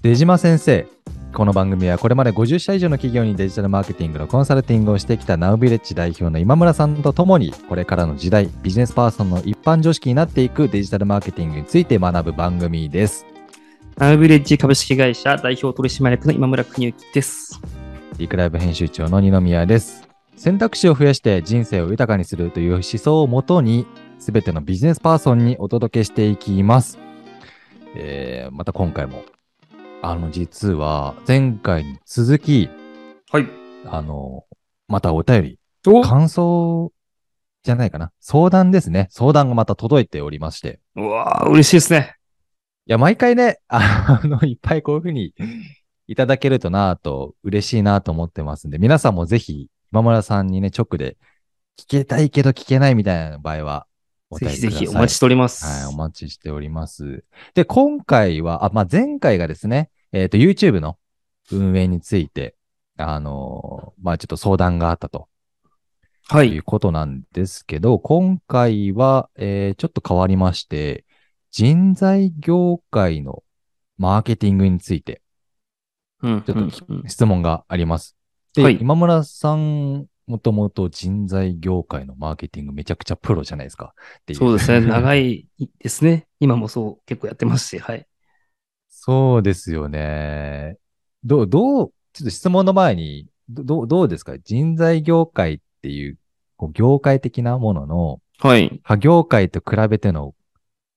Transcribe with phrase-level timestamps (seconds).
[0.00, 0.86] 出島先生。
[1.34, 13.26] この番組はこれまで50社以上の企業にデジタルマーケティングのコンサルティングをしてきたナウビレッジ代表の今村さんと共にこれからの時代ビジネスパーソンの一般常識になっていくデジタルマーケティングについて学ぶ番組です。
[13.96, 17.60] ナウビレッジ株式会社代表取締役の今村邦之です。
[18.18, 20.08] リクライブ編集長の二宮です。
[20.36, 23.84] 選択肢を増やして人生を豊かにするという思想をもとに
[24.20, 27.00] 全てのビジネスパーソンにお届けしていきます。
[27.96, 29.24] えー、また今回も
[30.00, 32.70] あの実は前回に続き
[33.30, 33.48] はい。
[33.84, 34.44] あの、
[34.86, 36.92] またお便り、お感想
[37.62, 38.12] じゃないかな。
[38.20, 39.08] 相談ですね。
[39.10, 40.80] 相談がまた届いておりまして。
[40.94, 42.14] うわー嬉しいですね。
[42.86, 45.34] いや、毎回ね、あの、いっぱいこういうふうに
[46.06, 51.16] いただけるとなぁと、嬉しいなと思ってますんで、皆さんもぜひ、今村さんにね、直で
[51.76, 53.87] 聞けたいけど聞けないみたいな場合は、お
[54.36, 54.48] ぜ。
[54.50, 55.64] ひぜひお待ちしております。
[55.64, 57.24] はい、お待ちしております。
[57.54, 60.98] で、今回は、あ、まあ、前回がですね、えっ、と、YouTube の
[61.50, 62.54] 運営について、
[62.96, 65.28] あのーまあ、ちょっと相談があったと
[66.28, 66.58] はいい。
[66.58, 71.06] うことなんですけど、今回は、えーちょっと変わりまして、
[71.50, 73.42] 人材業界の
[73.96, 75.22] マーケティングについて
[76.22, 78.16] うんちょっと質問があります。
[78.54, 83.94] で、はい今村さん、もともと人材業界のマーケティングめちゃくちゃプロじゃないですか。
[84.32, 84.80] そうですね。
[84.86, 85.46] 長い
[85.80, 86.26] ですね。
[86.38, 88.06] 今もそう結構やってますし、はい。
[88.88, 90.76] そうですよね。
[91.24, 94.38] どう、どう、ちょっと質問の前に、どどうですか？
[94.38, 96.18] 人材業界っていう、
[96.56, 98.80] こう業界的なものの、はい。
[98.84, 100.34] 他業界と比べての、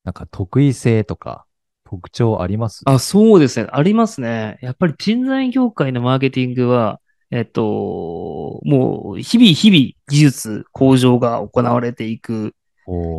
[0.04, 1.46] なんか得意性とか、
[1.84, 2.82] 特徴あります？
[2.86, 3.68] あ、そうですね。
[3.70, 4.58] ありますね。
[4.62, 7.00] やっぱり人材業界のマーケティングは、
[7.32, 12.54] えっと、もう日々日々技術向上が行われていく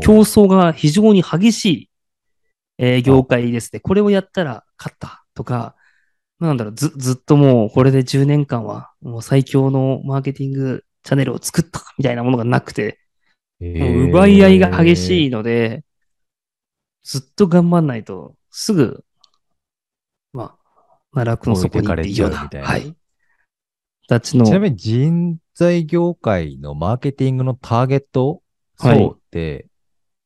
[0.03, 1.89] 競争が非常に激しい、
[2.77, 3.79] えー業界ですね。
[3.79, 5.75] これをやったら勝ったとか、
[6.39, 12.99] なんだろう、ず、ずっともうこれで10年間はもう最強のマーケティングチャンネルを作ったみたいなものがなくて、
[13.59, 15.29] もう奪い合いが激しいい。
[15.31, 15.83] ので、
[17.03, 19.03] ずっと頑張んないと、すぐ、
[20.33, 22.95] まあ、奈落の底にっていうような、置い
[24.19, 24.45] ちの。
[24.45, 28.41] ち、なみに人材業界のマーケティングのターゲット？
[28.77, 28.97] はい。
[28.97, 29.67] 層って、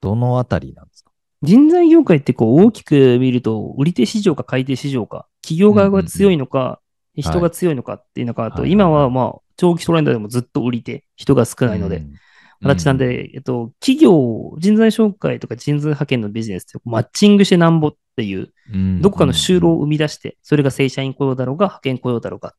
[0.01, 1.11] どのあたりなんですか？
[1.43, 6.79] 人材業界ってこう大きく見ると、売り手市場か買い手市場か、企業側が強いのか、
[7.17, 8.71] ん人が強いのかっていうのか、あと、はい。
[8.71, 12.13] 今はまあ、長期トレンドでもずっと売り手、人が少ないので、うん
[12.59, 22.55] 形なんで、えっと、企業、人材紹介とか人材派遣のビジネスってマッチングしてなんぼっていう、うんどこかの就労を生み出して、それが正社員雇用だろうが、派遣雇用だろうが、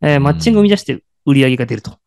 [0.00, 1.98] えーマッチングを生み出して売り上げが出ると。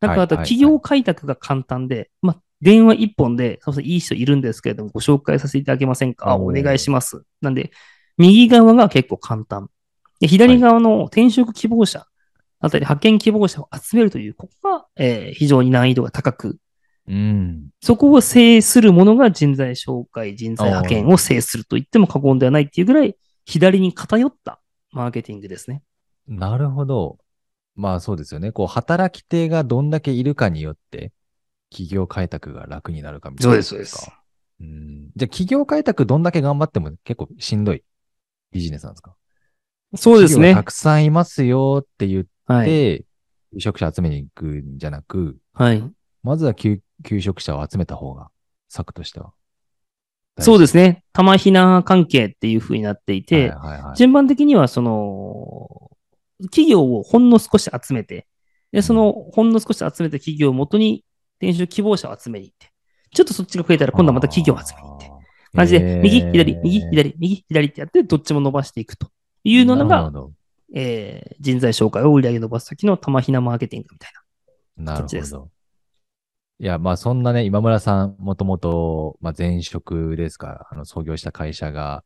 [0.00, 6.30] だから、あと企業開拓が簡単で、まあ、電話一本で、そうそういい人いるんですけれども、ご紹介させていただけませんか？
[6.30, 7.22] あお願いします。
[7.40, 7.70] なんで、
[8.16, 9.70] 右側が結構簡単。
[10.20, 12.06] で左側の転職希望者、
[12.60, 16.58] あたり派遣希望者を集めるという、ここが、えー非常に難易度が高く、
[17.06, 17.68] うん。
[17.80, 23.16] そこを制するものが人材紹介、人材派遣を制すると言っても過言ではないっていうぐらい、
[23.46, 24.60] 左に偏った
[24.90, 25.82] マーケティングですね。
[26.26, 27.18] なるほど。
[27.78, 28.50] まあそうですよね。
[28.50, 31.12] こう、働き手がどんだけいるかによって、
[31.70, 34.24] 企業開拓が楽になるかみたいなことか。
[34.60, 35.10] うん。
[35.14, 37.84] じゃあ企業開拓どんだけ頑張っても結構しんどい
[38.50, 39.14] ビジネスなんですか？
[39.94, 40.64] そうですねた。
[40.64, 43.04] くさんいますよって言って、はい。
[43.52, 45.84] 求職者集めに行くんじゃなく、はい。
[46.22, 48.30] まずは求求職者を集めた方が、
[48.68, 49.32] 策としては。
[50.40, 51.04] そうですね。
[51.12, 55.90] 玉ひな関係っていう風になっていて、はいはいはい、順番的にはその、
[56.44, 58.26] 企業をほんの少し集めて、
[58.72, 61.04] で、そのほんの少し集めた企業をもとに
[61.40, 62.70] 転職希望者を集めに行って、
[63.12, 65.10] ちょっとそっちが増えたら今度はまた企業を集めに行って、
[65.54, 69.10] 感じで、右、左、右、左、右、左ってやって、どっちも伸ばしていくと
[69.44, 70.12] いうのが。
[70.74, 74.12] えー人材紹介を売り上げ伸ばすときの玉ひなマーケティングみたい
[74.76, 74.92] な。
[74.92, 75.50] なる形ですほど。
[76.60, 82.04] いや、まあそんなね、今村さん、もともと、まあ前職ですから、あの、創業した会社が、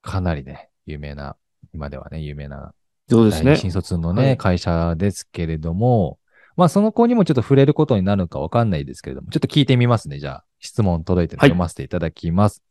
[0.00, 1.36] かなりね、有名な、
[1.74, 2.72] 今ではね、有名な、
[3.12, 6.18] そう第二新卒のね、はい会社ですけれども、
[6.56, 10.18] まあその子にもちょっと触れることになるのかわかんないですけれども、ちょっと聞いてみますね。
[10.18, 12.62] じゃあ、質問届いて読ませていただきます。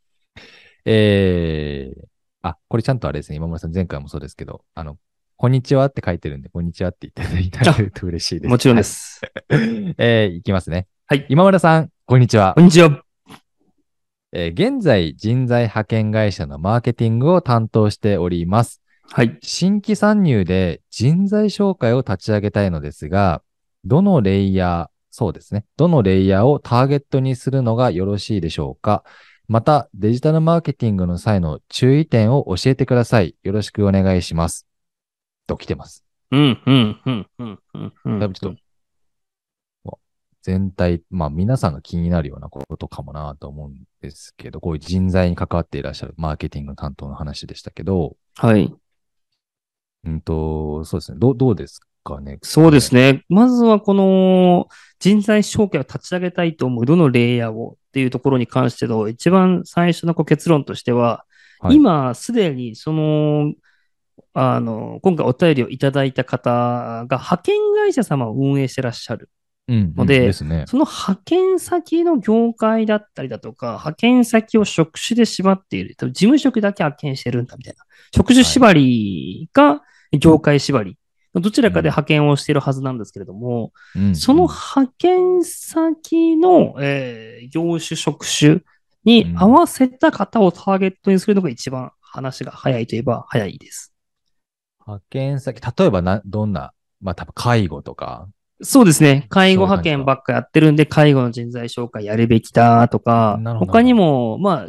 [0.84, 2.04] えー、
[2.42, 4.98] あ、これちゃんとあれですね、今村さん前回もそうですけど、あの、
[5.36, 8.50] こんにちはって書いてるんで、こんにちはって言っていただけると嬉しいです。
[8.50, 9.20] もちろんです。
[9.48, 9.94] はい。
[9.98, 10.86] えーいきますね。
[11.06, 11.26] はい。
[11.28, 12.60] 今村さん、こんにちはこ。
[12.60, 13.04] んにちは。
[14.32, 18.81] えー現在、人材派遣会社のマーケティングを担当しております。
[19.02, 19.38] はい。
[19.42, 23.42] 新規参入で人材紹介を立ち上げたいのですが、
[23.84, 25.64] どのレイヤー、そうですね。
[25.76, 29.04] どのレイヤーをターゲットにするのがよろしいでしょうか
[29.48, 33.36] また、デジタルマーケティングの際の注意点を教えてください。
[33.42, 34.66] よろしくお願いします。
[35.46, 36.04] と来てます。
[36.30, 38.18] うん、うん、うん、うん、うんうん。
[38.18, 38.60] だいぶちょっと、
[39.84, 39.98] まあ
[40.42, 48.72] 全体、まあ皆さんが気になるようなことかもなと思うんですけど、こういう人材に関わっていらっしゃるマーケティング担当の話でしたけど、はい。
[50.04, 51.18] うんと、そうですね。
[51.18, 52.38] どう、どうですかね？
[52.42, 53.24] そうですね。
[53.28, 54.68] まずはこの
[54.98, 61.24] 人材紹介を立ち上げたいと思うどのレイヤーをっていうところに関しての一番最初のこう結論としては、
[61.60, 63.52] はい今すでにその、
[64.34, 69.30] あの、今回お便りをいただいた方が派遣会社様を運営してらっしゃる。
[69.68, 70.64] うん、のでうんですね。
[70.66, 75.94] その派遣先の業界だったりだとか、派遣先を職種で縛っている。
[75.96, 77.84] 事務職だけ派遣してるんだみたいな。
[78.12, 79.82] 職種縛りか
[80.18, 80.96] 業界縛り。
[81.34, 88.60] どちらかで派遣をしているはずなんですけれども、うんその派遣先の、えー業種、職種
[89.04, 93.94] に合わせた方をターゲットにするのが一番話が早いといえば早いです。
[94.86, 98.28] 派遣先、例えばな、どんな、まあ多分介護とか、
[98.62, 99.26] そうですね。
[99.28, 104.66] 介護派遣ばっかやってるんで、介護の人材紹介やるべきだとか他にも、ま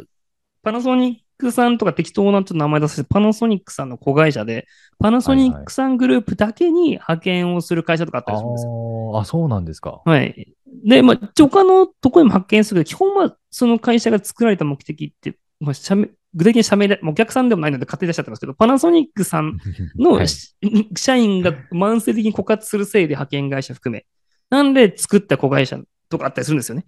[0.62, 4.66] パナソニックさんとか適当なちょっと名前出させて、パナソニックさんの子会社で、
[4.98, 9.12] パナソニックさんグループだけに派遣をする会社とかあったありするんですよ。
[9.14, 10.02] ーあ、そうなんですか。
[10.04, 10.54] はい。
[10.84, 19.58] で、まあ、他のところにも発見するけど、基本はその会社が作られた目的って、まあ、社名具体的に社名で、まあお客さんでもないので勝手に出しちゃってますけど、パナソニックさん
[19.96, 20.56] の、はいし
[20.96, 24.04] 社員が慢性的に枯渇するせいで派遣会社含め。
[24.50, 26.86] なんで作った子会社とかあったりするんですよね。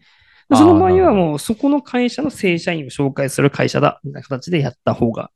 [0.55, 5.31] その場合はもうそこの会社の正社員を紹介する会社だ、みたいな形でやった方が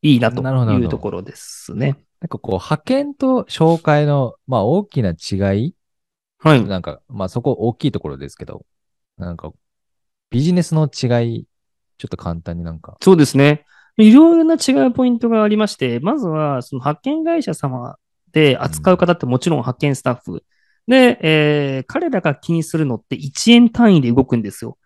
[0.00, 1.98] いいなというところですね。
[2.20, 5.74] なんかこう、派遣と紹介の、まあ大きな違い
[6.38, 6.64] はい。
[6.64, 8.64] なんか、まあそこ大きいところですけど、
[9.18, 9.52] なんか、
[10.30, 11.46] ビジネスの違い、
[11.98, 12.96] ちょっと簡単になんか。
[13.02, 13.64] そうですね。
[13.96, 17.96] いろいろな違うポイントがありまして、まずは、その派遣会社様
[18.32, 20.44] で扱う方ってもちろん派遣スタッフ。
[20.88, 24.78] で、えー彼らが気にするのって1円単位で動くんですよ。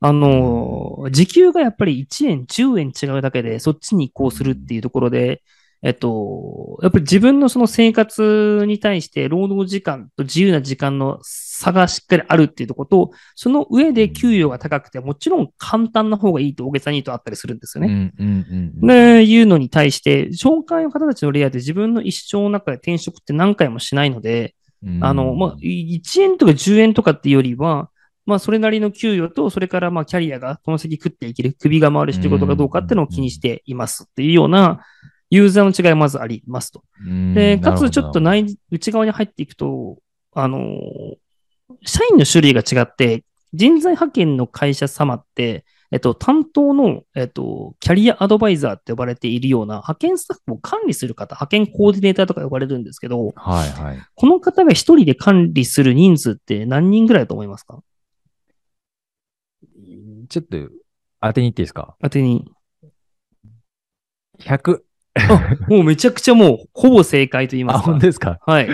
[0.00, 5.42] あのー時給がやっぱり1円、10円違うだけで、そっちに移行するっていうところで、
[5.84, 18.12] えっと、やっぱり自分のその生活に対して労働時間と自由な時間の差がしっかりあるっていうところと、その上で給与が高くて、もちろん簡単な方がいいと大げさに言うとあったりするんですよね。
[18.18, 18.86] うんうんうんうん。
[18.86, 24.61] で、いうのに対して、紹介の方たちのレイヤーで自分の一生の中で転職って何回もしないので、うん
[25.00, 27.90] あの、まあ、1円とか10円とかっていうよりは、
[28.24, 34.80] まあ、それなりの給与と、それから、まあ、キャリアがこの先食っていける、首が回る仕事かどうかっていうのを気にしていますっていうような、
[35.30, 36.84] ユーザーの違いがまずありますと。
[37.06, 37.34] うん。
[37.34, 39.98] で、かつちょっと内、内側に入っていくと、
[40.34, 40.58] あの、
[41.84, 43.24] 社員の種類が違って、
[43.54, 53.98] 人材派遣の会社様って、えっと、担当の、えっと、キャリアアドバイザーって呼ばれているような派遣スタッフを管理する方、派遣コーディネーターとか呼ばれるんですけど、はいはい。
[54.14, 57.82] この方が一人で管理する人数って何人ぐらいだと思いますか？
[60.30, 60.56] ちょっと
[61.20, 61.94] 当てに行っていいですか？
[62.02, 62.50] 当てに。
[64.40, 64.80] ?100。
[65.14, 68.06] あ、もうめちゃくちゃもう、ほぼ正解と言いあ、ますか本当。
[68.06, 68.38] ですか？
[68.46, 68.68] はい。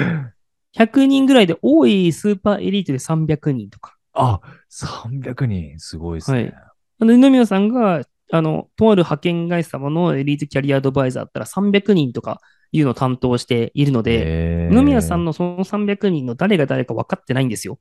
[0.76, 3.96] 100人ぐらいで、多いスーパーエリートで300人とか。
[4.12, 5.80] あ、300人。
[5.80, 6.54] すごいですね。
[7.00, 12.40] あの、二宮さんが、あの、とある派遣会社様のエリートキャリアアドバイザーだったら300人とか
[12.72, 17.78] いうのを担当しているので、で二宮さんのその300人の誰が誰か分かってないんですよ。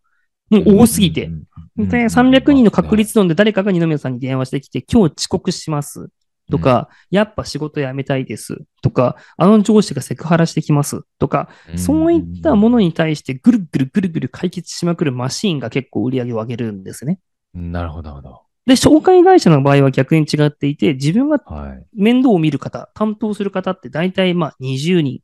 [0.50, 1.30] もう多すぎて。。
[1.76, 6.10] で、300人の確率論で誰かが二宮さんに電話してきて、今日遅刻します。
[6.50, 8.58] とか、やっぱ仕事辞めたいです。
[8.82, 11.02] とか、あの上司がセクハラしてきます。
[11.20, 17.20] とか、うん、そういったものに対してぐるぐるぐるぐる解決しまくるマシーンが結構売り上げを上げるんですね。
[17.54, 18.47] うんなるほど、なるほど。
[18.68, 21.86] で、紹介会社の場合は逆に違っていて、自分がはい。
[21.96, 25.22] 面倒を見る方、担当する方って大体まあ20人、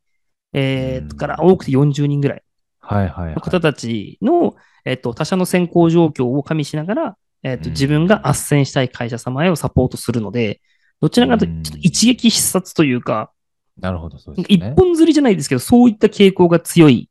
[0.53, 2.43] えーうんから多くて40人ぐらい
[2.79, 3.35] はいはい、はい。
[3.35, 10.61] の方たちの、えっと、他社の選考状況を加味しながら、えっと、うん自分が斡旋したい会社様へをサポートするので、
[11.01, 13.31] どちらかというと、一撃必殺というか、
[13.77, 14.73] なるほど、そうです一ね。
[14.77, 17.09] 本釣りじゃないですけど、そういった傾向が強い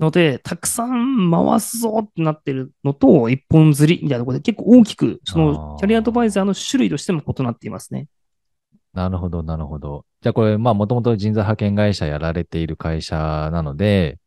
[0.00, 8.08] ので、たくさん回すぞってなってるのと、一本釣りみたいなところで結構大きく、そあのーキャリアアドバイザーの種類としても異なっていますね。
[8.92, 10.04] なるほど、なるほど。
[10.20, 14.18] じゃあこれ、まあもともと人材派遣会社やられている会社なので、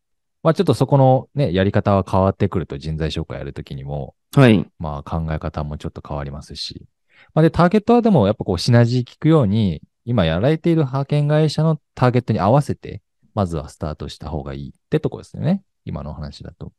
[0.43, 4.65] まあちょっとそこのね、やり方は変わってくると人材紹介やるときにも、はい。
[4.79, 6.85] まあ考え方もちょっと変わりますし。
[7.33, 13.01] まあで、ターゲットはでもやっぱこうシナジー効くように、今やられている派遣会社のターゲットに合わせて、
[13.37, 15.61] まずはスタートした方がいいってとこですよね。
[15.85, 16.71] 今のお話だと。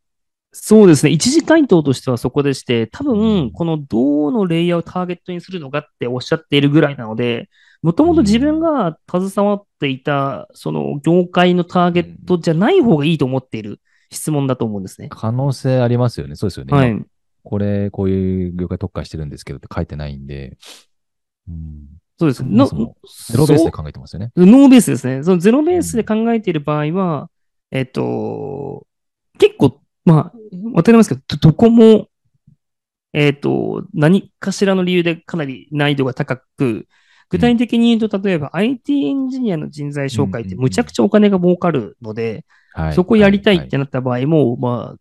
[0.50, 1.12] そうですね。
[1.12, 7.49] 一次回答としてはそこでして、多うん分、この導このレイヤーをターゲットにするのかっておっしゃっているぐらいなので、
[7.81, 15.11] もともと自分が携わっていた、その業界のターゲットじゃない方がいいと思っている質問だと思うんですね。
[15.11, 16.35] 可能性ありますよね。
[16.35, 16.77] そうですよね。
[16.77, 17.00] はい。
[17.45, 20.59] これ、こういう業界特化してるんですけどって書いてないんで。
[21.49, 21.87] うん。
[22.19, 22.39] そうです。
[22.39, 24.33] そのゼロベースで考えてますよね。
[24.37, 25.23] ノーベースですね。
[25.23, 27.31] そのゼロベースで考えている場合は、
[27.71, 28.87] えっと、
[29.39, 30.33] 結構、まあ、
[30.75, 32.09] わかりますけど、どどこも、
[33.13, 36.89] えっと、何かしらの理由でかなり難易度が高く、
[37.31, 42.95] 具体的に言うと、例えば IT エンジニアの人材紹介ってむちゃくちゃお金が儲かるので、はい。
[42.95, 44.99] そこやりたいはってなった場合も、まあ、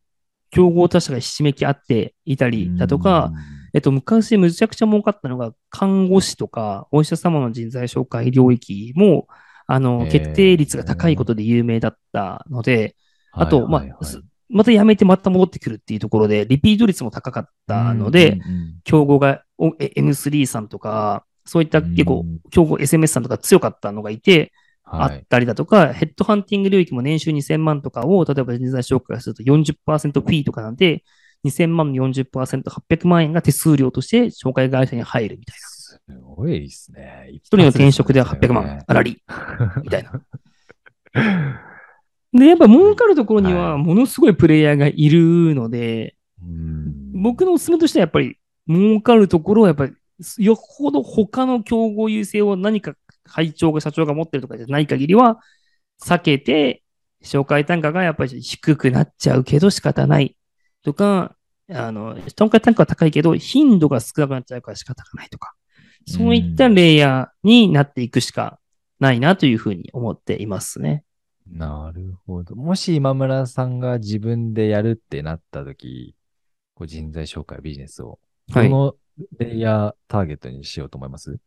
[0.52, 3.32] 競合他社がひしめき合っていたりだとか、、
[3.78, 9.28] えっと、昔むちゃくちゃ儲かったのが、看護師とか、お医者様の人材紹介領域も、
[9.68, 10.12] あへの、ー。
[10.12, 12.96] 決定率が高いことで有名だったので、
[13.36, 18.40] うんあと、まあ、すまた辞めてまた戻ってくるっていうところで、リピート率も高かったので、、
[18.84, 24.54] 競合が、おえ M3 さんとか、そういった結構うん、競合 SMS さんとか強かったのがいて、
[24.84, 25.20] あはい。
[25.20, 31.04] ったりだとか、ヘッドハンティング領域も年収2000万とかを、例えば人材紹介すると40%フィーとかなんで、
[31.46, 35.67] 2000万の40%、800万円が手数料として紹介会社に入るみたいな。
[35.67, 37.27] すごいですね。
[37.32, 39.22] 一一人の転職では800万、あらり、
[39.84, 40.22] みたいな。
[42.34, 48.38] で、やっぱ儲かるところにははいものすごいプレイヤーがいるので、うん僕のおすすめとしてはやっぱり
[48.70, 49.94] 儲かるところはやっぱり
[50.38, 55.39] よっぽど他の競合優勢を何か会長が社長が持ってるとかじゃない限りは
[56.03, 56.84] 避けて
[57.24, 60.36] 紹介単価がやっぱり低くなっちゃうけど仕方ない
[60.88, 61.36] とか、
[61.70, 65.53] あの、紹介単価は高いけど頻度が少なくなっちゃうから仕方がないとか、
[66.08, 68.58] そういったレイヤーになっていくしか
[69.01, 71.03] ないなというふうに思っていますね。
[71.46, 72.56] なるほど。
[72.56, 76.15] もし今村さんが自分でやるってなったとき、
[76.74, 78.20] こう人材紹介ビジネスを、
[78.53, 78.96] はいどの
[79.38, 81.38] レイヤーターゲットにしようと思います？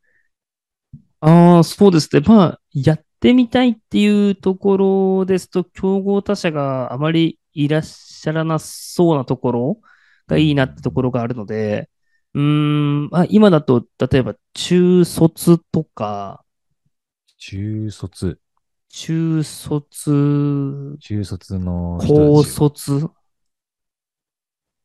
[1.21, 2.21] ああ、そうですね。
[2.27, 9.81] まあ、やってみたいっていうところですと、競合他社があまりいらっしゃらなそうなところ
[10.27, 11.89] がいいなってところがあるので、
[12.35, 16.45] うーん、まあ、今だと、例えば、中卒とか、
[17.39, 18.39] 中卒。
[18.89, 23.09] 中卒、中卒の人高卒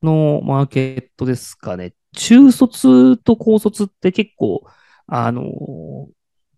[0.01, 1.93] のマーケットですかね。
[2.15, 4.63] 中卒と高卒って結構、
[5.07, 5.43] あの、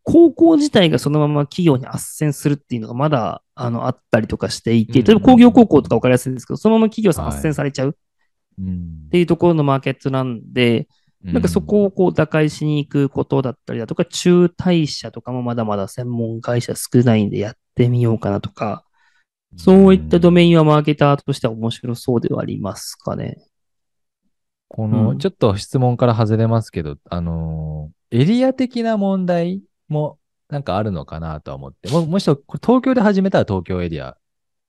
[0.09, 5.05] 高校自体がそのまま企業に斡旋するっていうのがまだ、あの、あったりとかしていて、うん。
[5.05, 7.35] 例えば工業高校とか分かりやすいんですけど、そのまま企業さんはい。
[7.35, 7.97] 斡旋されちゃう
[8.57, 9.07] うん。
[9.07, 10.87] っていうところのマーケットなんで、
[11.23, 18.85] なんかそこをこう打開しに行くことだったりだとか、中退者とかもまだまだ専門会社少ないんでやってみようかなとか、
[19.57, 23.43] そういったドメインはマーケターとしては面白そうではありますかね。
[24.69, 25.17] この、うん。
[25.17, 34.17] ちょっと質問から外れますけど、あのーエリア的な問題もなんかあるのかなとは思って、ももしろこれ東京で始めたら東京エリア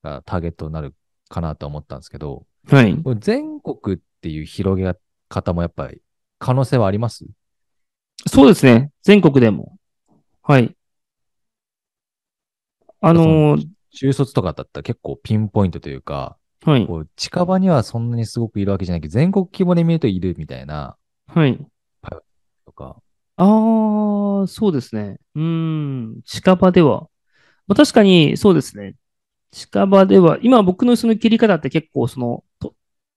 [0.02, 0.94] がターゲットになる
[1.28, 2.96] かなとは思ったんですけど、はい。
[3.18, 4.94] 全国っていう広げ
[5.28, 6.00] 方もやっぱり
[6.38, 7.24] 可能性はあります？
[8.26, 8.90] そうですね。
[9.02, 9.76] 全国でも。
[10.42, 10.74] はい。
[13.00, 16.86] あのー中卒とかだったら結構ピンポイントというか、はい。
[16.86, 20.96] こう近場にはそんなにすごくいるわけじゃないけど、全国規模で見るといるみたいな、
[21.26, 21.58] はい。
[22.66, 22.96] とか。
[23.36, 23.46] ああ、
[24.46, 25.18] そうですね。
[25.34, 26.22] うーん。
[26.24, 27.08] 近場では。
[27.66, 28.94] まあ、確かに、そうですね。
[29.52, 32.74] 近場では、今僕のその切り方って結構その、と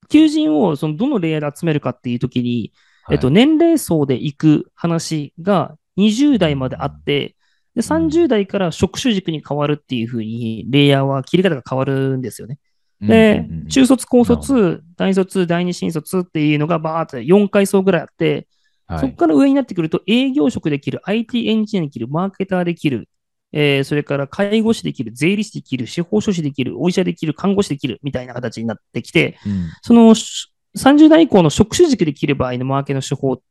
[0.09, 2.73] 求人をそのどのレイヤーで集めるかっていうときに、
[3.11, 7.35] えっと、はい年齢層で行く話が20代まであって、
[7.75, 12.59] で、30代から職種軸に変わるっていうふうに、レイヤーは切り方が変わるんですよね。
[13.01, 18.47] で中卒、高卒、大卒、第二新卒っていうのがバーって4階層ぐらいあって、
[18.91, 18.99] はい。
[18.99, 23.07] そこから上になってくると営業職できる、IT エンジニアできる、マーケターできる、
[23.53, 29.69] えーそれから介護士できる、税理士できる、司法書士できる、お医者できる、看護師できるみたいな形になってきて、うん。
[29.81, 33.41] そのし30代以降の職種軸で切る場合のマーケの手法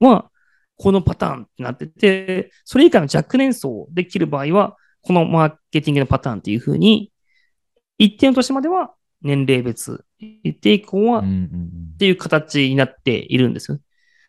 [0.00, 0.30] は、
[0.76, 7.12] このパターンってなってて、それ以下の若年層で切る場合は、このマーケティングのパターンっていうふうに、
[7.98, 11.96] 一定の年までは年齢別、一定以降はっうんうんうん。
[11.98, 13.78] ていう形になっているんですよ。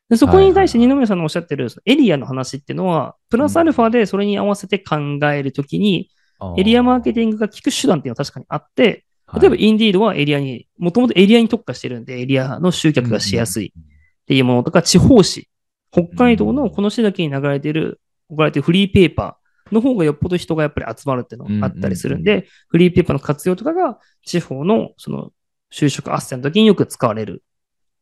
[0.10, 4.98] でそこに対して二宮さんのおっしゃってるエリアの話っていうのは、プラスアルファでそれに合わせて考
[5.32, 6.10] えるときに、
[6.58, 15.48] エリアマーケティングが効く手段っていうのは確かにあって、例えば、はいインディードはエリアに、もともとエリアに特化してるんで、エリアの集客がしやすいっていうものとか、地方紙、
[15.92, 25.32] 北海道のこの市だけに流れてる、送られてるフリーペーパーの方がよっぽど人がやっぱり集まるっていうのがあったりするんで、フリーペーパーの活用とかが地方のその
[25.74, 27.44] 就職斡旋の時によく使われる。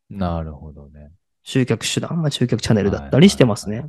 [0.09, 1.11] なるほどね。
[1.43, 3.87] 集客手段、まあ、集客チャンネルだったりしてますね。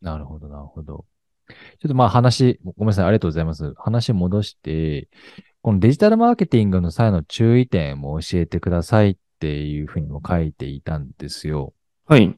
[0.00, 1.04] なるほど、なるほど。
[1.48, 1.54] ちょ
[1.86, 3.74] っとまあ話、ごめんなさい、ありがとうございます。
[3.76, 5.08] 話戻して、
[5.62, 11.74] このデジタルマーケティングの際の注意点も教えてくださいっていうふうにも書いていたんですよ。
[12.06, 12.34] はい。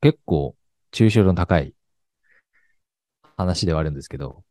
[0.00, 0.54] 結構、
[0.92, 1.74] 抽象度の高い
[3.36, 4.42] 話ではあるんですけど。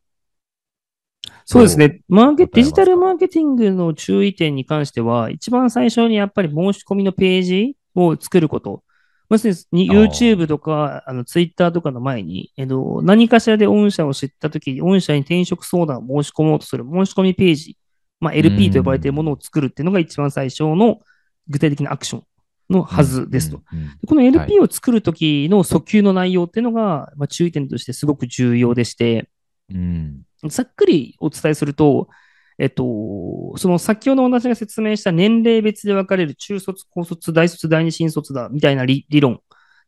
[1.44, 2.02] そうですね。
[2.08, 8.82] マーケ、デジタルマーケティングの注意点に関しては、一番最初にやっぱり申し込みのページを作ること。
[9.28, 17.76] 要するに、YouTube とか、あの、Twitter とかの前に、えっと、何かしらで御社を知ったときに、御社に転職相談を申し込もうとする申し込みページ、
[18.20, 21.00] まあ、LP と呼ばれているものを作るっていうのが一番最初の
[21.48, 22.24] 具体的なアクション
[22.70, 23.62] のはずですと。
[23.72, 23.78] うん。
[23.78, 29.28] うんでこの LP を作るときの訴求の内容っていうのが、まあ、注意点としてすごく重要でして、
[29.72, 30.22] うん。
[30.44, 32.08] ざっくりお伝えすると、
[32.58, 39.40] えっと、その先ほど私が説明した年齢別で分かれる中卒、高卒、大卒、第二新卒だみたいな理理論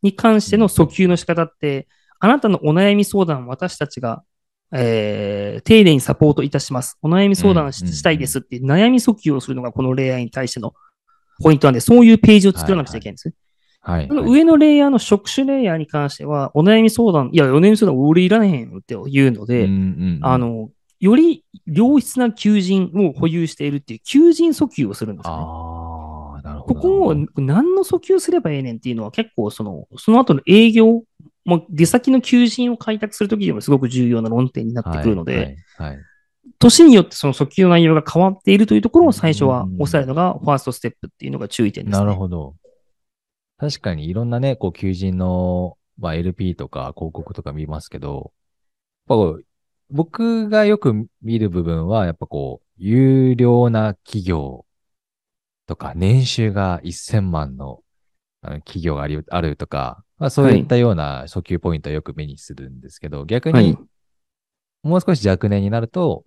[0.02, 1.88] に関しての訴求の仕方って、
[2.20, 4.22] あなたのお悩み相談を私たちが、
[4.72, 6.98] えー丁寧にサポートいたします。
[7.02, 10.74] お悩み相談したいですっていう悩み訴求をするのがこのレイヤーに対しての
[11.42, 13.34] ポイントなんで、そういうページを作らなくちゃいけないんですね。
[13.80, 14.08] はい。
[14.08, 20.70] この上のレイヤーの職種レイヤーに関しては、お悩み相談、いや、お悩み相談俺いらねへんよって言うので、うんうんうんあ、の、
[21.00, 25.34] より良質な求人を保有しているっていう求人訴求をするんですね。
[25.36, 26.74] ああ、なるほど。
[26.74, 31.02] ここを何の訴求すればええねんっていうのは結構その、その後の営業、
[31.44, 35.92] もう出先の求人を開拓するときにもすごく重要な論点になってくるので、はい。
[35.92, 35.98] はい。
[36.58, 42.04] 年によってその訴求の内容が変わっているというところを最初はうん押さえるのがファーストステップっていうのが注意点ですね。
[42.04, 42.54] なるほど。
[43.58, 48.32] 確かにいろんなね、こう、求人の、まあ、LP とか広告とか見ますけど、
[49.08, 49.40] やっぱ
[49.90, 54.66] 僕がよく見る部分は、やっぱこう、有料な企業
[55.66, 57.82] とか、年収が1000万の
[58.42, 63.78] 企業がありあるとか、まあ、そういったような訴求ポイントをよく目にするんですけど、逆にはい、
[64.82, 66.24] もう少し若年になると、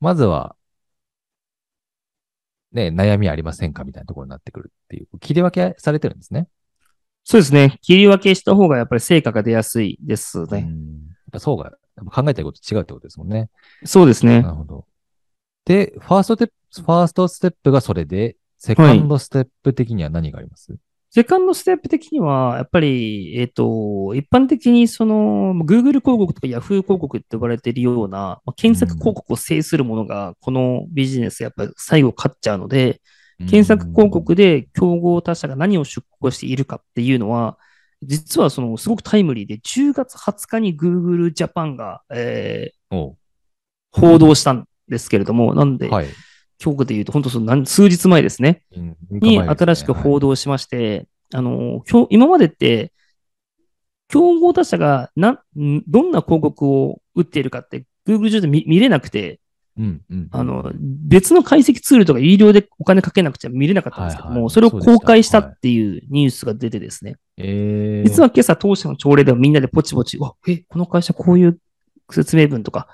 [0.00, 0.56] まずは、
[2.72, 6.48] ね、悩みありませんかみたいなところになってくるっていう、切り分けされてるんですね。
[7.24, 7.78] そうですね。
[7.82, 10.66] 切り分けした方がやっぱり成果が出やすいですね。
[10.66, 11.08] うん。
[11.08, 11.72] やっぱそうが、
[12.06, 13.50] 考えてること違うってことですもんね。
[13.84, 14.50] そうですねな。
[14.50, 14.86] るほど。
[15.64, 20.76] で、ファーストテファーストステップがそれで、セカンドステップ的には何があります、
[21.10, 33.00] セカンドステップ的には、やっぱり、えっ、と、一般的にその、Google 広告とか Yahoo 広告って呼ばれているような、まあ検索広告を制するものが、このビジネスやっぱり最後勝っちゃうので、
[33.38, 37.56] 検索広告で競合他社が何を出稿しているかっていうのは、
[38.02, 43.12] 実はその、すごくタイムリーで、10月20日に Google Japan が、えー
[43.90, 46.06] 報道したんですけれども、なんで、はい。
[46.62, 48.62] 今日で言うと、本当その何数日前ですね。
[48.76, 52.92] うんに新しく報道しまして、あの、今日、今までって、
[54.08, 59.40] 競合他社がな、んどんな広告を打っているかって、Google 上で見見れなくて、
[59.78, 60.28] うんうん。
[60.32, 64.50] あの、別の解析ツールとか有料でお金かけなくちゃ見れなかったんですけども、はいはい。
[64.50, 71.58] それを公開したっていうニュースが出てですね、えー、実は今朝当社の朝礼ではみんなでポチポチ、わ、え、この会社こういう
[72.10, 72.88] 説明文とか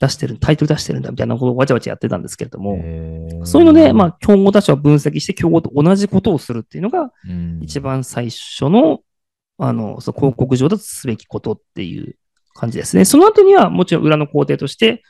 [0.00, 3.44] 出してる、タイトル出してるんだみたいなことをわちゃわちゃやってたんですけれども、えー。
[3.44, 7.60] そういうので、まあ、競合他社を分析して競合と同じことをするっていうのが、うん。
[7.62, 9.00] 一番最初の、
[9.58, 12.14] あの、その広告上だとすべきことっていう
[12.54, 13.04] 感じですね。
[13.04, 15.02] その後には、もちろん裏の工程として、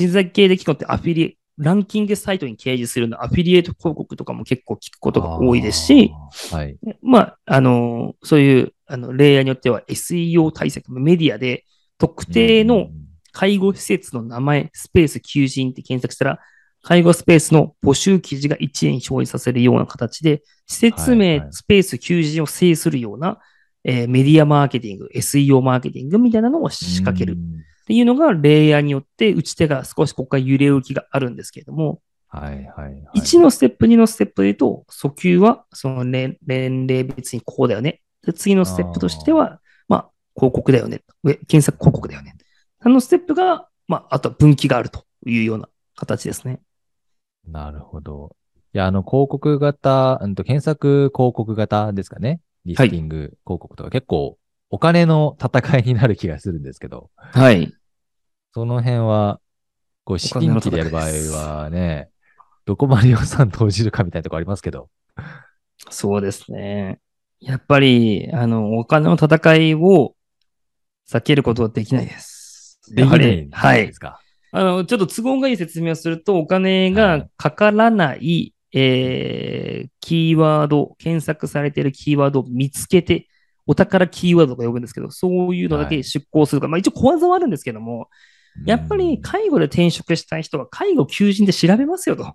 [0.00, 6.10] 人材系で機構ってアフィリエ、ランキングサイトに掲示するのアフィリエイト広告とかも結構聞くことが多いですし、、
[6.50, 6.78] はい。
[7.02, 11.66] まあ、あの、そういう、あの、レイヤーによっては SEO 対策、メディアで
[11.98, 12.88] 特定の
[13.32, 16.38] 介護施設の名前、スペース求人って検索したら、
[16.82, 21.48] 介護スペースの募集記事が一円表示させるような形で、施設はい名、はい。
[21.50, 23.38] スペース求人を制するような、
[23.84, 27.36] えーメディアマーケティング、SEO マーケティングみたいなのを仕掛ける
[27.90, 33.20] っうんていうのが、レイヤーによって打ち手が少しここから揺れ動きがあるんですけれども、はいはいはい。
[33.20, 38.02] 1のステップ、2のステップで言うと、訴求はその年年齢別にこうだよね。
[38.24, 41.02] で次のステップとしては、まあ、広告だよね。
[41.24, 42.36] 上検索広告だよね。
[42.78, 46.60] あのステップが、まあ、あとは分岐があるというような形ですね。
[47.46, 48.36] なるほど。
[48.72, 52.40] いや、あの、広告型、うんと、検索広告型ですかね。
[52.64, 54.38] リスティング広告とか、結構、
[54.70, 57.74] お金の戦いになる気がするんですけど、はい。
[58.52, 59.40] その辺は、
[60.04, 62.08] こう、資金機でやる場合はね、
[62.64, 64.88] どこまで予算投じるかみたいなとこありますけど。
[65.88, 66.98] そうですね。
[67.40, 70.14] やっぱり、あの、お金の戦いを
[71.08, 72.80] 避けることはできないです。
[72.94, 73.98] できないんやはりはいです。
[73.98, 74.20] か？
[74.52, 83.28] あの、ちょっと都合がいい説明をすると、お金がかからない、えー、キーワード、検索されているキーワードを見つけて、
[83.66, 88.08] お宝キーワードとか呼ぶんですけど、そういうのだけ出向するか、まあ一応小技はあるんですけども、
[88.66, 92.34] やっぱり介護で転職したい人は介護求人で調べますよと。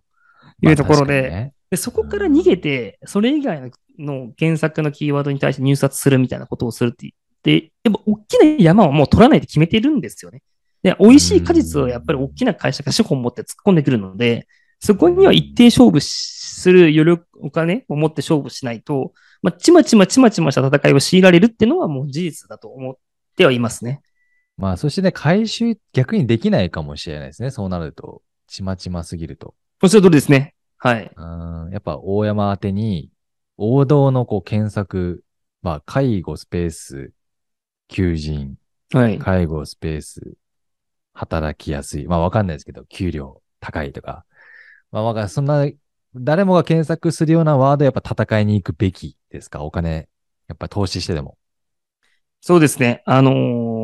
[0.62, 1.54] いうところで、まあね。
[1.72, 7.12] でそこから逃げて、それ以外の検索のキーワードに対して入札するみたいなことをするって
[7.44, 10.42] 言って、やっぱ大きな山はもう取らないと決めているんですよね。
[10.84, 14.48] で、美味しい果実をやっぱり大きな会社が資本を持って突っ込んでくるので、
[14.80, 22.96] そこには一定勝負する余力、お金を持って勝負しないと、まあ、ちまちまちまちました戦いを強いられるっていうのはもう事実だと思っ
[23.36, 24.02] てはいますね。
[24.58, 27.52] まあ、そしてね、回収逆にできないかもしれないですね。
[27.52, 29.54] そうなると、ちまちますぎると。
[29.84, 30.56] おっしゃる通りですね。
[30.78, 31.12] はい。
[31.16, 31.22] う
[31.70, 33.10] んやっぱ大山宛てに、
[33.58, 35.24] 王道のこう検索、
[35.62, 37.12] まあ、介護スペース、
[37.90, 38.56] 求人、
[38.94, 39.20] はい。
[39.20, 40.36] 介護スペース、
[41.14, 42.08] 働きやすい。
[42.08, 44.26] まあ、わかんないですけど、給料高いとか。
[44.92, 45.28] まあ、わか。
[45.28, 45.70] そんな、
[46.16, 49.64] 誰もが検索するようなワード、やっぱ戦いに行くべきですか？
[49.64, 50.08] お金、
[50.48, 51.38] やっぱ投資してでも。
[52.40, 53.02] そうですね。
[53.06, 53.75] あのー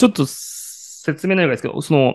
[0.00, 2.14] ちょっと説明ないですけど、その、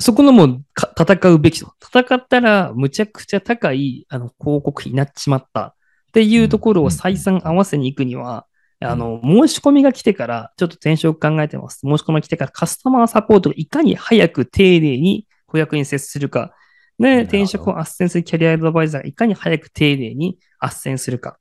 [0.00, 1.74] そこのもうか戦うべきと。
[1.82, 5.74] 戦ったらむちゃくちゃ高いあの広告費になっちまったっ
[6.12, 8.46] ていうところを採算合わせに行くには、
[8.80, 11.80] んあの、申し込みが来てから、ちょっと転職考えてます。
[11.84, 16.54] 申し込みが来てからカスタマーサポートがいかに早く丁寧に顧客に接するか。
[16.98, 21.38] で、転職を斡旋するキャリアアドバイザーがいかに早く丁寧に斡旋するか。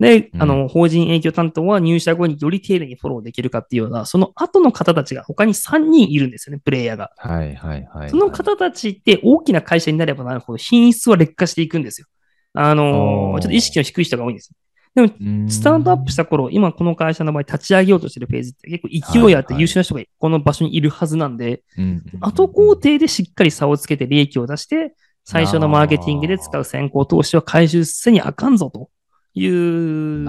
[0.00, 7.12] で、うんあの、法人営業担当は入社後により丁寧にフォローできるかっていうような、その後の方たちが他に3人いるんですよね、プレイヤーが。
[7.16, 8.10] はいはいはい。
[8.10, 12.06] その方たちって大きな会社になればなるほど品質は劣化していくんですよ。
[12.54, 14.52] あのおーーちょっと意識の低い人が多いんです。
[14.94, 28.88] でも、うんスタートアップした頃、今この会社の場合立ち上げようとしてるフェーズって結構勢いあって優秀な人がこの場所にいるはずなんで、うん後工程でしっかり差をつけて利益を出して、最初のマーケティングで使う先行投資は回収せにあかんぞと
[29.34, 30.24] いう。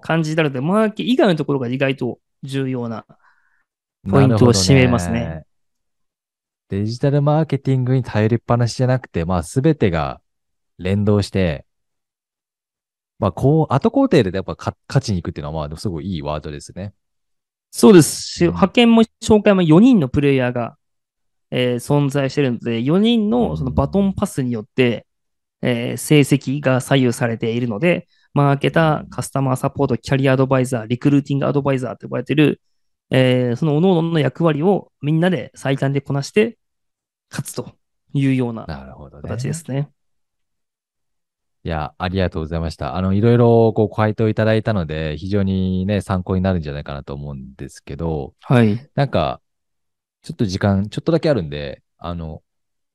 [0.00, 3.04] 感じになるので、マーケ以外のところが意外と重要な。
[4.08, 5.42] ポイントを占めますねね。
[6.68, 10.20] デジタルマーケティングに頼りっぱなしじゃなくて、まあすべてが
[10.78, 11.66] 連動して、
[13.18, 16.94] まあこう、後工程でやっぱか勝ちに行くっていうのはまあすごいいいワードですね。
[17.70, 20.76] そうですし、うん派遣も紹介も4人のプレイヤーが、
[21.50, 25.06] えー存在しているので、4人のそのバトンパスによって、
[25.62, 32.60] えー成績が左右されているので、マーケター、カスタマーサポート、キャリアアドバイザー、リクルーティングアドバイザーと呼ばれている、
[33.10, 36.58] えーその各々の役割をみんなで最短でこなして
[37.30, 37.72] 勝つと
[38.14, 38.66] いうような。
[39.22, 39.90] 形ですね。
[41.64, 42.96] いや、ありがとうございました。
[42.96, 48.90] あの、いろいろこう回答いただいたので、非常にね、参考になるんじゃないかなと思うんですけど、はい。
[48.96, 49.40] なんか、
[50.22, 52.42] ちょっと時間、ちょっとだけあるんで、あの、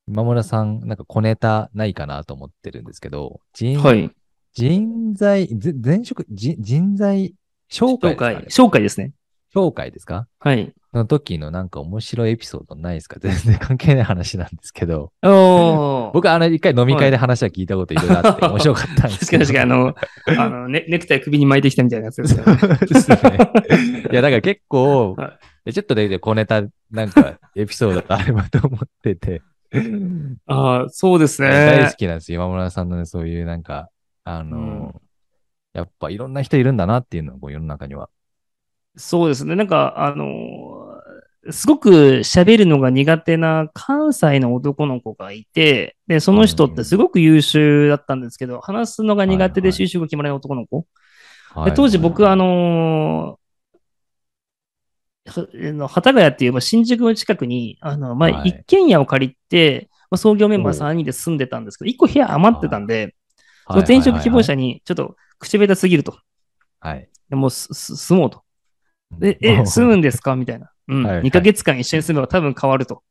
[0.07, 4.09] 今村さん、なんか小ネタないかなと思ってるんですけど、人、はい。
[4.53, 7.33] 人材、ぜ前職、人人材
[7.71, 9.11] 紹介紹介ね、、紹介ですね。
[9.53, 10.27] 紹介ですか？
[10.39, 10.73] はい。
[10.91, 13.17] その時のなんか面白いエピソードないですか？
[13.19, 15.11] 全然関係ない話なんですけど。
[15.23, 16.11] おー。
[16.15, 19.45] 僕、あの、一回飲み会で話は聞いたこといろいろあって、 面白かったんですけど。
[19.45, 19.95] 確かにあの、
[20.37, 22.55] あのネネクタイ首に巻いてきたみたいなやつですよね。
[22.87, 24.07] ですね。
[24.11, 25.15] いや、だから結構
[25.71, 29.41] ちょっとで小ネタ、なんか、エピソードがあればと思ってて、
[30.47, 31.95] ああ、そうですね大好。
[31.95, 32.41] きなんですよ。
[32.43, 33.89] 今村さんのね、そういうなんか、
[34.23, 35.01] あの、うん
[35.73, 38.09] やっぱいろんな人いるんだなっていうのは、こう世の中には。
[38.95, 39.55] そうですね。
[39.55, 40.87] なんか、あのー
[41.49, 41.89] すごく
[42.25, 50.85] 喋るのが苦手な関西の男の子がいて、で、その人ってすごく優秀だったんですけど、話すのが苦手ではいはい就職が決まらない男の子。
[51.53, 53.37] はいで当時僕、あ、のーはあ
[55.35, 63.15] の幡ヶ谷っていう、まあ、新宿の近くに、あの、まあ、はい一軒家を借りて、まあ、創業メンバーおう3人で住んでたんですけど、1個部屋余ってたんで、
[63.67, 64.67] そはいの転職希望者に。
[64.67, 66.17] にちょっと口下手すぎると。
[66.79, 67.09] はい。
[67.29, 68.43] でもう住もうと。
[69.19, 70.35] で、え、 住むんですか？
[70.35, 70.71] みたいな。
[70.87, 71.03] うん。
[71.03, 73.03] はいはい2ヶ月間一緒に住めば多分変わると。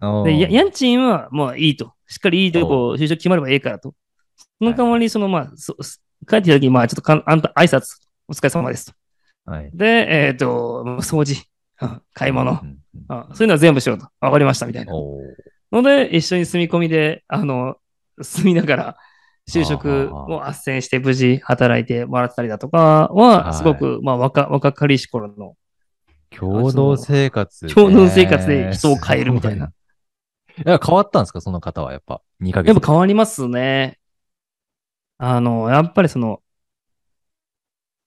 [0.00, 1.94] むで、や家賃はもういいと。
[2.06, 3.94] しっかりいいとこ、就職決まればいいからと。
[4.58, 7.96] その代わり、その、まあ、そ帰ってきた時に、まあ、ちょっとかんあんた挨拶、
[8.28, 8.92] お疲れ様ですと。
[9.50, 9.70] はい。
[9.72, 11.53] で、えっ、と、掃除、うん
[12.12, 14.08] 買い物、うんうんあそういうのは全部しろと。
[14.20, 14.92] わかりました、みたいな。
[15.72, 17.76] ので、一緒に住み込みで、あの、
[18.22, 18.96] 住みながら、
[19.50, 25.54] 就職を斡旋して無事働いてもらったりだとかは、はいすごく、まあ、若、若かりし頃の
[26.30, 27.74] 共同生活、ね。
[27.74, 29.66] 共同生活で人を変えるみたいな。
[29.66, 31.40] いや、変わったんですか？
[31.40, 32.22] その方は、やっぱ。
[32.40, 32.68] 2ヶ月。
[32.68, 33.98] やっぱ変わりますね。
[35.18, 36.40] あの、やっぱりその、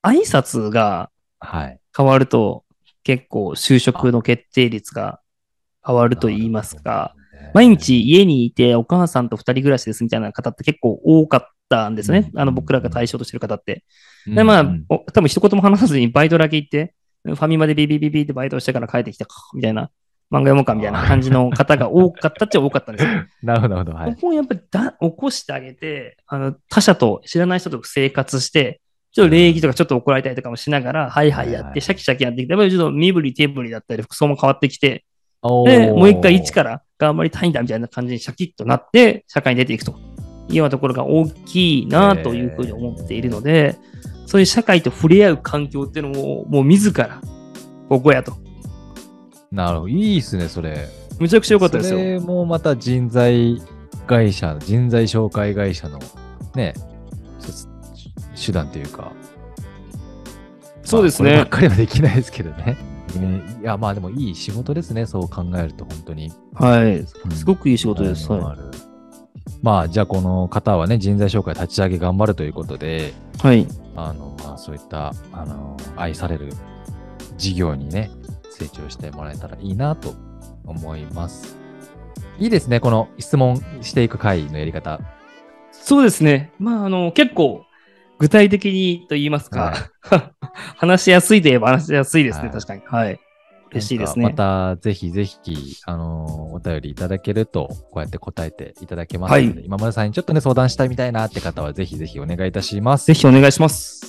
[0.02, 1.80] 挨拶がはい。
[1.96, 2.64] 変わると、
[3.08, 5.22] 結構就職の決定率が
[5.86, 12.30] 変わると言いますか、なる毎日家にいてお母さんと二人暮らしですみたいな方って結構多かったんですね。
[12.34, 13.86] うんあの僕らが対象としてる方って。
[14.28, 14.66] うんで、まあ
[15.14, 19.84] 多分一言も話さずにバイトだけ行って、ファミマでビビビビってバイトしてから帰ってきたか、みたいな、
[20.30, 23.26] 漫画読もうかみたいな感じの方が多かったっちゃ多かったんですよ。
[23.42, 24.04] なるほど、なるほど。
[24.04, 24.16] はい。
[24.16, 35.06] ここをやっぱりだ起こしてあげて、あの、他者と知らない人と生活して、ちょっと礼儀とかちょっと怒られたりとかもしながら、はいはいやって、シャキシャキやってきて、やっぱりちょっと身振り手振りだったり、服装も変わってきて、
[35.42, 39.92] おで、ーもう一回一から頑張りたいんだみたいな感じにシャキッとなって、社会に出ていくと
[40.50, 43.78] いうようなところが大きいなというふうに思っているので、
[44.26, 47.22] そういう社会と触れ合う環境っていうのを、もう自ら、
[47.90, 48.34] ここやと。
[49.52, 49.90] なるほど。
[49.90, 50.88] いいっすね、それ。
[51.20, 51.98] むちゃくちゃ良かったですよ。
[51.98, 53.62] それもまた人材
[54.06, 56.00] 会社、人材紹介会社の
[56.56, 56.74] ね、
[58.44, 59.12] 手段というか。
[60.84, 61.76] そうですねまあこればっ。
[61.76, 62.78] かりはできないですけどね。
[63.16, 66.32] ねいや、まあでもいい仕事ですね、そう考えると、本当に。
[66.54, 67.00] はい。
[67.00, 68.32] うんすごくいい仕事です。
[68.32, 68.62] はある
[69.62, 73.40] まあ、じゃあこの方はね、人材紹介立ち上げ頑張るということで、い。
[73.40, 73.68] はい。
[73.96, 76.50] あの、まあそういった、あの、愛される
[77.38, 78.12] 事業にね、
[78.52, 80.14] 成長してもらえたらいいなと
[80.66, 81.58] 思います。
[82.40, 85.00] いいですね、この質問していく回のやり方。
[85.72, 86.52] そうですね。
[86.60, 87.66] まあ、あの、結構、
[88.20, 89.92] 具体的にと言いますか、
[90.78, 92.82] 話しやすいといえば話しやすいですね、はい確かに。
[92.86, 93.20] はい。
[93.72, 94.26] 嬉しいですね。
[94.26, 103.08] また、ぜひぜひ、あの、お便りいただけると、こうやって答えていただけますので、はい今村さんにちょっとね、相談したいみたいなって方は、ぜひぜひお願いいたします。
[103.08, 104.07] ぜひお願いします。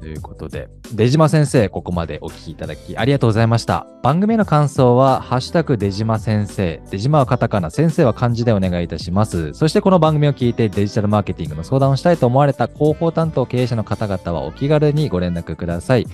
[0.00, 3.86] ということで、出島先生、ここまでお聞きいただきありがとうございました。
[4.02, 9.52] 番組の感想は、ハッシュタグ出島先生、出島はカタカナ、先生は漢字でお願いいたします。
[9.54, 16.06] そしてこの番組を聞いてデジタルマーケティングの相談をしたいと思われた広報担当経営者の方々はお気軽にご連絡ください。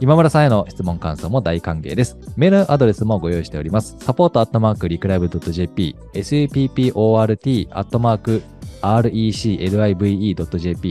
[0.00, 2.16] 今村さんへの質問感想も大歓迎です。
[2.36, 3.96] メールアドレスもご用意しております。
[3.98, 8.42] サポートアットマークリクライブ .jp、support アットマーク
[8.82, 10.38] reclive.jp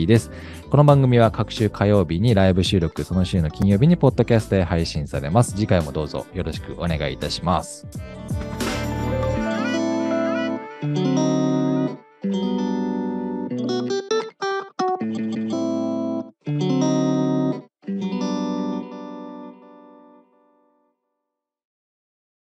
[0.07, 0.31] です。
[0.69, 5.53] この番組は各週火曜日にライブ収録、その週の金曜日にポッドキャストで配信されます。
[5.53, 7.87] 次回もどうぞよろしくお願いいたします。